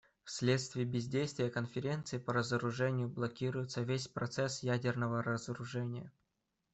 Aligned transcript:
Вследствие 0.23 0.83
бездействия 0.83 1.51
Конференции 1.51 2.17
по 2.17 2.33
разоружению 2.33 3.07
блокируется 3.07 3.81
весь 3.83 4.07
процесс 4.07 4.63
ядерного 4.63 5.21
разоружения. 5.21 6.11